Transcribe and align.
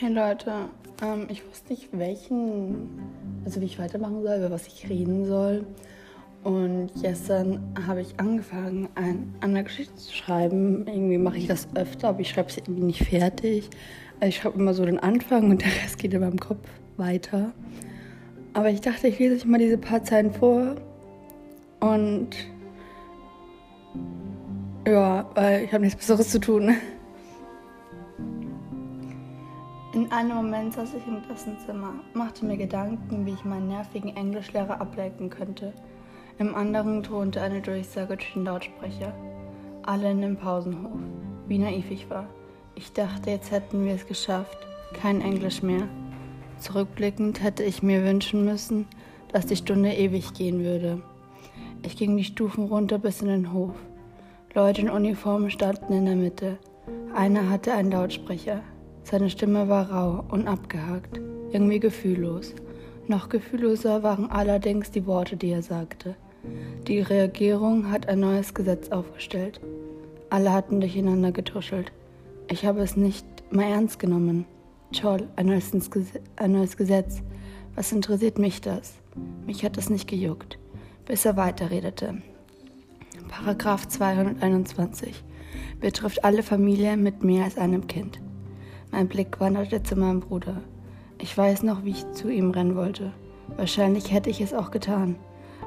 Hey 0.00 0.12
Leute, 0.12 0.50
ähm, 1.02 1.28
ich 1.28 1.46
wusste 1.48 1.72
nicht, 1.72 1.88
welchen, 1.92 2.88
also 3.44 3.60
wie 3.60 3.66
ich 3.66 3.78
weitermachen 3.78 4.24
soll, 4.24 4.38
über 4.38 4.50
was 4.50 4.66
ich 4.66 4.88
reden 4.88 5.24
soll. 5.24 5.64
Und 6.42 6.90
gestern 7.00 7.60
habe 7.86 8.00
ich 8.00 8.18
angefangen, 8.18 8.88
ein, 8.96 9.32
eine 9.40 9.62
Geschichte 9.62 9.94
zu 9.94 10.12
schreiben. 10.12 10.84
Irgendwie 10.88 11.18
mache 11.18 11.36
ich 11.36 11.46
das 11.46 11.68
öfter, 11.76 12.08
aber 12.08 12.20
ich 12.20 12.30
schreibe 12.30 12.48
es 12.48 12.56
irgendwie 12.56 12.82
nicht 12.82 13.04
fertig. 13.04 13.70
Also 14.14 14.30
ich 14.30 14.36
schreibe 14.36 14.58
immer 14.58 14.74
so 14.74 14.84
den 14.84 14.98
Anfang 14.98 15.50
und 15.50 15.62
der 15.62 15.70
Rest 15.84 15.98
geht 15.98 16.12
in 16.12 16.22
meinem 16.22 16.40
Kopf 16.40 16.68
weiter. 16.96 17.52
Aber 18.52 18.70
ich 18.70 18.80
dachte, 18.80 19.06
ich 19.06 19.20
lese 19.20 19.36
euch 19.36 19.44
mal 19.44 19.58
diese 19.58 19.78
paar 19.78 20.02
Zeilen 20.02 20.32
vor. 20.32 20.74
Und 21.78 22.30
ja, 24.88 25.30
weil 25.36 25.62
ich 25.62 25.72
habe 25.72 25.84
nichts 25.84 26.00
Besseres 26.00 26.30
zu 26.30 26.40
tun. 26.40 26.74
In 30.04 30.12
einem 30.12 30.36
Moment 30.36 30.74
saß 30.74 30.92
ich 30.92 31.06
im 31.06 31.22
Klassenzimmer, 31.22 31.94
machte 32.12 32.44
mir 32.44 32.58
Gedanken, 32.58 33.24
wie 33.24 33.32
ich 33.32 33.44
meinen 33.46 33.68
nervigen 33.68 34.14
Englischlehrer 34.14 34.78
ablenken 34.78 35.30
könnte. 35.30 35.72
Im 36.38 36.54
anderen 36.54 37.02
tonte 37.02 37.40
eine 37.40 37.62
Durchsage 37.62 38.18
durch 38.18 38.34
den 38.34 38.44
Lautsprecher. 38.44 39.14
Alle 39.82 40.10
in 40.10 40.20
dem 40.20 40.36
Pausenhof. 40.36 41.00
Wie 41.48 41.56
naiv 41.56 41.90
ich 41.90 42.10
war. 42.10 42.26
Ich 42.74 42.92
dachte, 42.92 43.30
jetzt 43.30 43.50
hätten 43.50 43.86
wir 43.86 43.94
es 43.94 44.06
geschafft. 44.06 44.58
Kein 44.92 45.22
Englisch 45.22 45.62
mehr. 45.62 45.88
Zurückblickend 46.58 47.42
hätte 47.42 47.64
ich 47.64 47.82
mir 47.82 48.04
wünschen 48.04 48.44
müssen, 48.44 48.86
dass 49.32 49.46
die 49.46 49.56
Stunde 49.56 49.94
ewig 49.94 50.34
gehen 50.34 50.62
würde. 50.62 51.00
Ich 51.82 51.96
ging 51.96 52.14
die 52.18 52.24
Stufen 52.24 52.66
runter 52.66 52.98
bis 52.98 53.22
in 53.22 53.28
den 53.28 53.54
Hof. 53.54 53.72
Leute 54.52 54.82
in 54.82 54.90
Uniform 54.90 55.48
standen 55.48 55.94
in 55.94 56.04
der 56.04 56.16
Mitte. 56.16 56.58
Einer 57.14 57.48
hatte 57.48 57.72
einen 57.72 57.90
Lautsprecher. 57.90 58.60
Seine 59.04 59.28
Stimme 59.28 59.68
war 59.68 59.90
rau 59.90 60.24
und 60.30 60.48
abgehakt, 60.48 61.20
irgendwie 61.52 61.78
gefühllos. 61.78 62.54
Noch 63.06 63.28
gefühlloser 63.28 64.02
waren 64.02 64.30
allerdings 64.30 64.90
die 64.90 65.06
Worte, 65.06 65.36
die 65.36 65.50
er 65.50 65.62
sagte. 65.62 66.16
Die 66.88 67.00
Regierung 67.00 67.90
hat 67.90 68.08
ein 68.08 68.20
neues 68.20 68.54
Gesetz 68.54 68.88
aufgestellt. 68.88 69.60
Alle 70.30 70.52
hatten 70.52 70.80
durcheinander 70.80 71.32
getuschelt. 71.32 71.92
Ich 72.50 72.64
habe 72.64 72.80
es 72.80 72.96
nicht 72.96 73.26
mal 73.50 73.64
ernst 73.64 73.98
genommen. 73.98 74.46
Toll, 74.92 75.28
ein 75.36 75.46
neues, 75.46 75.70
ein 76.36 76.52
neues 76.52 76.76
Gesetz. 76.78 77.22
Was 77.74 77.92
interessiert 77.92 78.38
mich 78.38 78.62
das? 78.62 78.94
Mich 79.46 79.64
hat 79.64 79.76
es 79.76 79.90
nicht 79.90 80.08
gejuckt, 80.08 80.58
bis 81.04 81.26
er 81.26 81.36
weiterredete. 81.36 82.22
Paragraph 83.28 83.86
221 83.86 85.24
betrifft 85.80 86.24
alle 86.24 86.42
Familien 86.42 87.02
mit 87.02 87.22
mehr 87.22 87.44
als 87.44 87.58
einem 87.58 87.86
Kind. 87.86 88.20
Mein 88.94 89.08
Blick 89.08 89.40
wanderte 89.40 89.82
zu 89.82 89.96
meinem 89.96 90.20
Bruder. 90.20 90.62
Ich 91.18 91.36
weiß 91.36 91.64
noch, 91.64 91.84
wie 91.84 91.90
ich 91.90 92.12
zu 92.12 92.28
ihm 92.28 92.52
rennen 92.52 92.76
wollte. 92.76 93.10
Wahrscheinlich 93.56 94.12
hätte 94.12 94.30
ich 94.30 94.40
es 94.40 94.54
auch 94.54 94.70
getan. 94.70 95.16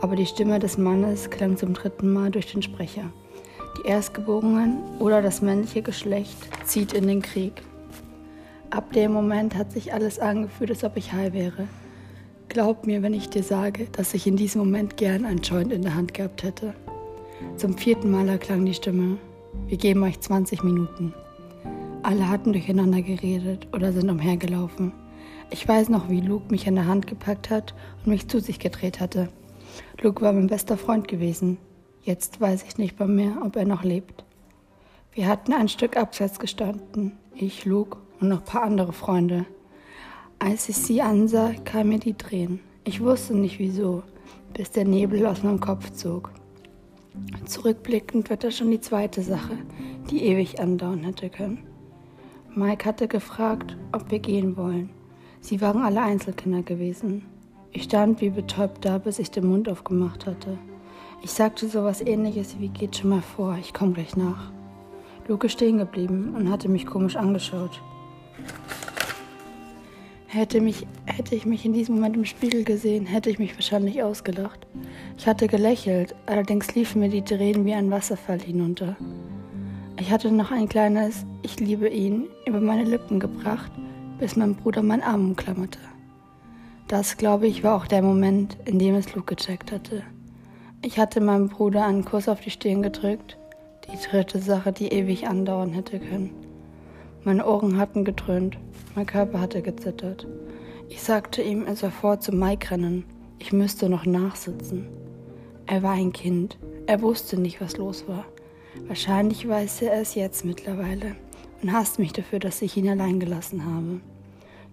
Aber 0.00 0.16
die 0.16 0.24
Stimme 0.24 0.58
des 0.58 0.78
Mannes 0.78 1.28
klang 1.28 1.58
zum 1.58 1.74
dritten 1.74 2.14
Mal 2.14 2.30
durch 2.30 2.50
den 2.50 2.62
Sprecher. 2.62 3.12
Die 3.76 3.88
Erstgeborenen 3.88 4.78
oder 5.00 5.20
das 5.20 5.42
männliche 5.42 5.82
Geschlecht 5.82 6.34
zieht 6.64 6.94
in 6.94 7.08
den 7.08 7.20
Krieg. 7.20 7.60
Ab 8.70 8.90
dem 8.94 9.12
Moment 9.12 9.54
hat 9.54 9.70
sich 9.70 9.92
alles 9.92 10.18
angefühlt, 10.18 10.70
als 10.70 10.82
ob 10.82 10.96
ich 10.96 11.12
heil 11.12 11.34
wäre. 11.34 11.68
Glaub 12.48 12.86
mir, 12.86 13.02
wenn 13.02 13.12
ich 13.12 13.28
dir 13.28 13.42
sage, 13.42 13.88
dass 13.92 14.14
ich 14.14 14.26
in 14.26 14.38
diesem 14.38 14.62
Moment 14.62 14.96
gern 14.96 15.26
ein 15.26 15.42
Joint 15.42 15.74
in 15.74 15.82
der 15.82 15.94
Hand 15.94 16.14
gehabt 16.14 16.42
hätte. 16.42 16.72
Zum 17.58 17.76
vierten 17.76 18.10
Mal 18.10 18.30
erklang 18.30 18.64
die 18.64 18.72
Stimme. 18.72 19.18
Wir 19.66 19.76
geben 19.76 20.04
euch 20.04 20.18
20 20.18 20.64
Minuten. 20.64 21.12
Alle 22.10 22.28
hatten 22.28 22.52
durcheinander 22.52 23.02
geredet 23.02 23.68
oder 23.72 23.92
sind 23.92 24.10
umhergelaufen. 24.10 24.90
Ich 25.50 25.68
weiß 25.68 25.90
noch, 25.90 26.10
wie 26.10 26.20
Luke 26.20 26.50
mich 26.50 26.66
an 26.66 26.74
der 26.74 26.88
Hand 26.88 27.06
gepackt 27.06 27.50
hat 27.50 27.72
und 27.98 28.10
mich 28.10 28.26
zu 28.26 28.40
sich 28.40 28.58
gedreht 28.58 28.98
hatte. 28.98 29.28
Luke 30.02 30.20
war 30.20 30.32
mein 30.32 30.48
bester 30.48 30.76
Freund 30.76 31.06
gewesen. 31.06 31.58
Jetzt 32.02 32.40
weiß 32.40 32.64
ich 32.64 32.78
nicht 32.78 32.98
mehr, 32.98 33.40
ob 33.44 33.54
er 33.54 33.64
noch 33.64 33.84
lebt. 33.84 34.24
Wir 35.12 35.28
hatten 35.28 35.52
ein 35.52 35.68
Stück 35.68 35.96
abseits 35.96 36.40
gestanden. 36.40 37.12
Ich, 37.32 37.64
Luke 37.64 37.98
und 38.20 38.30
noch 38.30 38.40
ein 38.40 38.44
paar 38.44 38.64
andere 38.64 38.92
Freunde. 38.92 39.46
Als 40.40 40.68
ich 40.68 40.78
sie 40.78 41.02
ansah, 41.02 41.52
kam 41.64 41.90
mir 41.90 42.00
die 42.00 42.14
Tränen. 42.14 42.58
Ich 42.82 43.00
wusste 43.00 43.36
nicht 43.36 43.60
wieso, 43.60 44.02
bis 44.52 44.72
der 44.72 44.84
Nebel 44.84 45.24
aus 45.26 45.44
meinem 45.44 45.60
Kopf 45.60 45.92
zog. 45.92 46.32
Zurückblickend 47.44 48.30
wird 48.30 48.42
das 48.42 48.58
schon 48.58 48.72
die 48.72 48.80
zweite 48.80 49.22
Sache, 49.22 49.56
die 50.10 50.24
ewig 50.24 50.58
andauern 50.58 51.04
hätte 51.04 51.30
können. 51.30 51.69
Mike 52.54 52.84
hatte 52.84 53.06
gefragt, 53.06 53.76
ob 53.92 54.10
wir 54.10 54.18
gehen 54.18 54.56
wollen. 54.56 54.90
Sie 55.40 55.60
waren 55.60 55.82
alle 55.82 56.02
Einzelkinder 56.02 56.62
gewesen. 56.62 57.24
Ich 57.70 57.84
stand 57.84 58.20
wie 58.20 58.30
betäubt 58.30 58.84
da, 58.84 58.98
bis 58.98 59.20
ich 59.20 59.30
den 59.30 59.46
Mund 59.46 59.68
aufgemacht 59.68 60.26
hatte. 60.26 60.58
Ich 61.22 61.30
sagte 61.30 61.68
sowas 61.68 62.00
ähnliches 62.00 62.58
wie 62.58 62.68
geht 62.68 62.96
schon 62.96 63.10
mal 63.10 63.22
vor, 63.22 63.56
ich 63.60 63.72
komme 63.72 63.92
gleich 63.92 64.16
nach. 64.16 64.50
Luke 65.28 65.48
stehen 65.48 65.78
geblieben 65.78 66.34
und 66.36 66.50
hatte 66.50 66.68
mich 66.68 66.86
komisch 66.86 67.14
angeschaut. 67.14 67.80
Hätte, 70.26 70.60
mich, 70.60 70.88
hätte 71.06 71.36
ich 71.36 71.46
mich 71.46 71.64
in 71.64 71.72
diesem 71.72 71.96
Moment 71.96 72.16
im 72.16 72.24
Spiegel 72.24 72.64
gesehen, 72.64 73.06
hätte 73.06 73.30
ich 73.30 73.38
mich 73.38 73.54
wahrscheinlich 73.54 74.02
ausgelacht. 74.02 74.66
Ich 75.16 75.28
hatte 75.28 75.46
gelächelt, 75.46 76.16
allerdings 76.26 76.74
liefen 76.74 77.00
mir 77.00 77.10
die 77.10 77.22
Tränen 77.22 77.64
wie 77.64 77.74
ein 77.74 77.92
Wasserfall 77.92 78.40
hinunter. 78.40 78.96
Ich 79.98 80.10
hatte 80.10 80.30
noch 80.30 80.50
ein 80.50 80.68
kleines 80.68 81.24
Ich 81.42 81.60
liebe 81.60 81.88
ihn 81.88 82.26
über 82.46 82.60
meine 82.60 82.84
Lippen 82.84 83.20
gebracht, 83.20 83.70
bis 84.18 84.36
mein 84.36 84.54
Bruder 84.54 84.82
meinen 84.82 85.02
Arm 85.02 85.30
umklammerte. 85.30 85.78
Das, 86.88 87.16
glaube 87.16 87.46
ich, 87.46 87.62
war 87.62 87.76
auch 87.76 87.86
der 87.86 88.02
Moment, 88.02 88.56
in 88.64 88.78
dem 88.78 88.94
es 88.94 89.14
Luke 89.14 89.34
gecheckt 89.34 89.72
hatte. 89.72 90.02
Ich 90.82 90.98
hatte 90.98 91.20
meinem 91.20 91.48
Bruder 91.48 91.86
einen 91.86 92.04
Kuss 92.04 92.28
auf 92.28 92.40
die 92.40 92.50
Stirn 92.50 92.82
gedrückt, 92.82 93.38
die 93.92 94.08
dritte 94.08 94.40
Sache, 94.40 94.72
die 94.72 94.88
ewig 94.88 95.26
andauern 95.28 95.72
hätte 95.72 96.00
können. 96.00 96.30
Meine 97.22 97.46
Ohren 97.46 97.76
hatten 97.76 98.04
gedröhnt, 98.04 98.58
mein 98.94 99.06
Körper 99.06 99.40
hatte 99.40 99.62
gezittert. 99.62 100.26
Ich 100.88 101.02
sagte 101.02 101.42
ihm, 101.42 101.66
er 101.66 101.76
soll 101.76 101.90
vor 101.90 102.18
zum 102.18 102.38
Mike 102.38 102.70
rennen. 102.70 103.04
Ich 103.38 103.52
müsste 103.52 103.88
noch 103.88 104.06
nachsitzen. 104.06 104.86
Er 105.66 105.82
war 105.82 105.92
ein 105.92 106.12
Kind. 106.12 106.58
Er 106.86 107.00
wusste 107.02 107.38
nicht, 107.38 107.60
was 107.60 107.76
los 107.76 108.08
war. 108.08 108.24
Wahrscheinlich 108.86 109.48
weiß 109.48 109.82
er 109.82 110.00
es 110.00 110.14
jetzt 110.14 110.44
mittlerweile 110.44 111.16
und 111.62 111.72
hasst 111.72 111.98
mich 111.98 112.12
dafür, 112.12 112.38
dass 112.38 112.62
ich 112.62 112.76
ihn 112.76 112.88
allein 112.88 113.20
gelassen 113.20 113.64
habe. 113.64 114.00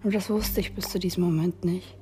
Nur 0.02 0.12
das 0.12 0.30
wusste 0.30 0.60
ich 0.60 0.74
bis 0.74 0.88
zu 0.88 0.98
diesem 0.98 1.24
Moment 1.24 1.64
nicht. 1.64 1.96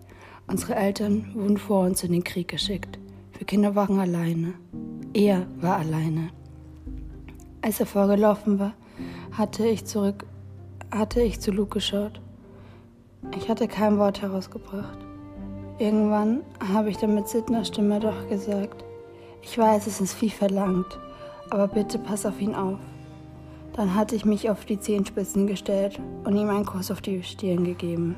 Unsere 0.47 0.75
Eltern 0.75 1.33
wurden 1.35 1.59
vor 1.59 1.85
uns 1.85 2.05
in 2.05 2.13
den 2.13 2.25
Krieg 2.25 2.49
geschickt. 2.49 2.99
Wir 3.37 3.47
Kinder 3.47 3.75
waren 3.75 3.99
alleine. 3.99 4.55
Er 5.13 5.47
war 5.61 5.79
alleine. 5.79 6.31
Als 7.63 7.81
er 7.81 7.87
vorgelaufen 7.87 8.59
war, 8.59 8.75
hatte 9.33 9.67
ich 9.67 9.85
zurück, 9.85 10.25
hatte 10.91 11.21
ich 11.21 11.41
zu 11.41 11.51
Luke 11.51 11.75
geschaut. 11.75 12.21
Ich 13.37 13.49
hatte 13.49 13.67
kein 13.67 13.99
Wort 13.99 14.23
herausgebracht. 14.23 14.99
Irgendwann 15.79 16.43
habe 16.73 16.91
ich 16.91 16.97
dann 16.97 17.15
mit 17.15 17.29
sittender 17.29 17.65
Stimme 17.65 17.99
doch 17.99 18.29
gesagt, 18.29 18.85
ich 19.43 19.59
weiß, 19.59 19.87
es 19.87 20.01
ist 20.01 20.15
viel 20.15 20.31
verlangt, 20.31 20.99
aber 21.51 21.69
bitte 21.69 21.99
pass 21.99 22.27
auf 22.27 22.41
ihn 22.41 22.55
auf. 22.55 22.79
Dann 23.75 23.95
hatte 23.95 24.17
ich 24.17 24.25
mich 24.25 24.49
auf 24.49 24.65
die 24.65 24.81
Zehenspitzen 24.81 25.47
gestellt 25.47 26.01
und 26.25 26.37
ihm 26.37 26.49
einen 26.49 26.65
Kuss 26.65 26.91
auf 26.91 27.01
die 27.01 27.23
Stirn 27.23 27.65
gegeben. 27.65 28.17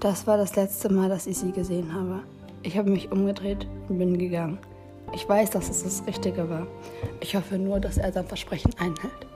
Das 0.00 0.26
war 0.26 0.36
das 0.36 0.56
letzte 0.56 0.92
Mal, 0.92 1.08
dass 1.08 1.26
ich 1.26 1.38
sie 1.38 1.52
gesehen 1.52 1.94
habe. 1.94 2.20
Ich 2.62 2.76
habe 2.76 2.90
mich 2.90 3.12
umgedreht 3.12 3.68
und 3.88 3.98
bin 3.98 4.18
gegangen. 4.18 4.58
Ich 5.14 5.28
weiß, 5.28 5.50
dass 5.50 5.68
es 5.68 5.82
das 5.82 6.06
Richtige 6.06 6.48
war. 6.48 6.66
Ich 7.20 7.34
hoffe 7.34 7.58
nur, 7.58 7.80
dass 7.80 7.98
er 7.98 8.12
sein 8.12 8.26
Versprechen 8.26 8.72
einhält. 8.78 9.26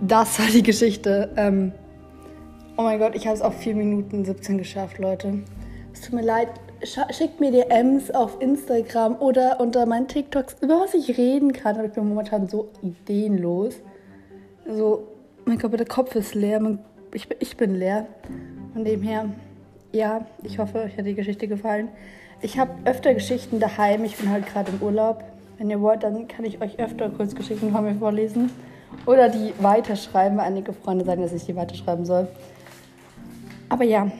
Das 0.00 0.38
war 0.38 0.46
die 0.46 0.62
Geschichte. 0.62 1.30
Ähm 1.36 1.72
oh 2.76 2.82
mein 2.82 2.98
Gott, 2.98 3.14
ich 3.14 3.26
habe 3.26 3.36
es 3.36 3.42
auf 3.42 3.56
4 3.58 3.74
Minuten 3.74 4.24
17 4.24 4.58
geschafft, 4.58 4.98
Leute. 4.98 5.42
Es 5.92 6.00
tut 6.00 6.14
mir 6.14 6.24
leid, 6.24 6.48
schickt 6.84 7.40
mir 7.40 7.50
DMs 7.50 8.10
auf 8.10 8.40
Instagram 8.40 9.16
oder 9.16 9.60
unter 9.60 9.86
meinen 9.86 10.08
TikToks, 10.08 10.56
über 10.60 10.80
was 10.80 10.94
ich 10.94 11.16
reden 11.16 11.52
kann. 11.52 11.76
Aber 11.76 11.86
ich 11.86 11.92
bin 11.92 12.08
momentan 12.08 12.48
so 12.48 12.68
ideenlos. 12.82 13.74
So, 14.66 15.08
mein 15.44 15.58
der 15.58 15.86
Kopf 15.86 16.14
ist 16.14 16.34
leer. 16.34 16.78
Ich, 17.14 17.28
ich 17.40 17.56
bin 17.56 17.74
leer. 17.74 18.06
Von 18.72 18.84
dem 18.84 19.02
her, 19.02 19.28
ja, 19.92 20.26
ich 20.42 20.58
hoffe, 20.58 20.78
euch 20.78 20.96
hat 20.96 21.06
die 21.06 21.14
Geschichte 21.14 21.48
gefallen. 21.48 21.88
Ich 22.40 22.58
habe 22.58 22.72
öfter 22.84 23.14
Geschichten 23.14 23.60
daheim. 23.60 24.04
Ich 24.04 24.16
bin 24.16 24.30
halt 24.30 24.46
gerade 24.46 24.72
im 24.72 24.82
Urlaub. 24.82 25.22
Wenn 25.58 25.70
ihr 25.70 25.80
wollt, 25.80 26.02
dann 26.02 26.26
kann 26.26 26.44
ich 26.44 26.60
euch 26.60 26.78
öfter 26.78 27.08
kurz 27.10 27.34
Geschichten 27.34 27.70
von 27.70 27.84
mir 27.84 27.94
vorlesen. 27.94 28.50
Oder 29.06 29.28
die 29.28 29.52
weiterschreiben, 29.60 30.38
weil 30.38 30.46
einige 30.46 30.72
Freunde 30.72 31.04
sagen, 31.04 31.22
dass 31.22 31.32
ich 31.32 31.44
die 31.44 31.56
weiterschreiben 31.56 32.04
soll. 32.04 32.28
Aber 33.68 33.84
ja, 33.84 34.10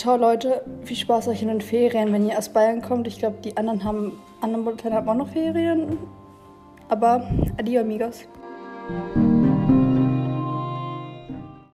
Ciao 0.00 0.16
Leute, 0.16 0.64
viel 0.84 0.96
Spaß 0.96 1.28
euch 1.28 1.42
in 1.42 1.48
den 1.48 1.60
Ferien, 1.60 2.10
wenn 2.10 2.26
ihr 2.26 2.38
aus 2.38 2.48
Bayern 2.48 2.80
kommt. 2.80 3.06
Ich 3.06 3.18
glaube, 3.18 3.36
die 3.44 3.54
anderen 3.58 3.84
haben, 3.84 4.18
anderen 4.40 4.64
Bundesländer 4.64 4.96
haben 4.96 5.08
auch 5.10 5.14
noch 5.14 5.28
Ferien. 5.28 5.98
Aber 6.88 7.28
adieu 7.58 7.82
amigos. 7.82 8.24